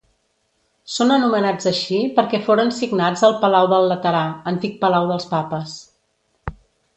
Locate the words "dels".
5.13-5.29